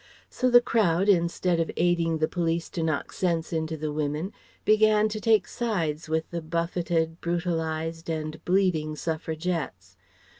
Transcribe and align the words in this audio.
So 0.31 0.49
the 0.49 0.61
crowd 0.61 1.07
instead 1.09 1.59
of 1.59 1.69
aiding 1.77 2.17
the 2.17 2.27
police 2.27 2.69
to 2.71 2.81
knock 2.81 3.11
sense 3.13 3.53
into 3.53 3.77
the 3.77 3.93
women 3.93 4.33
began 4.65 5.07
to 5.09 5.21
take 5.21 5.47
sides 5.47 6.09
with 6.09 6.31
the 6.31 6.41
buffeted, 6.41 7.21
brutalized 7.21 8.09
and 8.09 8.43
bleeding 8.43 8.95
Suffragettes. 8.95 9.97